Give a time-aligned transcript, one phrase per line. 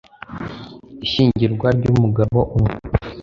[1.05, 2.75] ishyingirwa ry umugabo umwe